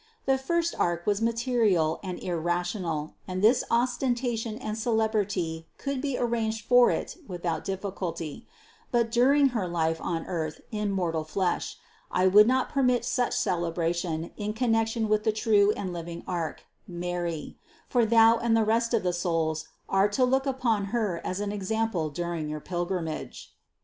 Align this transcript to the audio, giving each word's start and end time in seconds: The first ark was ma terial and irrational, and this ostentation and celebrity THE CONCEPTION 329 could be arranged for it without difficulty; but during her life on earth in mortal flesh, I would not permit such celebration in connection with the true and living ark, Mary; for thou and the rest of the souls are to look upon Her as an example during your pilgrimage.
The 0.25 0.39
first 0.39 0.73
ark 0.79 1.05
was 1.05 1.21
ma 1.21 1.29
terial 1.29 1.99
and 2.01 2.17
irrational, 2.17 3.13
and 3.27 3.43
this 3.43 3.63
ostentation 3.69 4.57
and 4.57 4.75
celebrity 4.75 5.67
THE 5.77 5.83
CONCEPTION 5.83 6.01
329 6.01 6.27
could 6.27 6.31
be 6.31 6.41
arranged 6.41 6.65
for 6.65 6.89
it 6.89 7.17
without 7.27 7.63
difficulty; 7.63 8.47
but 8.89 9.11
during 9.11 9.49
her 9.49 9.67
life 9.67 10.01
on 10.01 10.25
earth 10.25 10.59
in 10.71 10.91
mortal 10.91 11.23
flesh, 11.23 11.77
I 12.09 12.25
would 12.25 12.47
not 12.47 12.69
permit 12.69 13.05
such 13.05 13.33
celebration 13.35 14.31
in 14.37 14.53
connection 14.53 15.07
with 15.07 15.23
the 15.23 15.31
true 15.31 15.71
and 15.77 15.93
living 15.93 16.23
ark, 16.27 16.63
Mary; 16.87 17.59
for 17.87 18.03
thou 18.03 18.37
and 18.37 18.57
the 18.57 18.65
rest 18.65 18.95
of 18.95 19.03
the 19.03 19.13
souls 19.13 19.67
are 19.87 20.09
to 20.09 20.25
look 20.25 20.47
upon 20.47 20.85
Her 20.85 21.21
as 21.23 21.39
an 21.39 21.51
example 21.51 22.09
during 22.09 22.49
your 22.49 22.59
pilgrimage. 22.59 23.53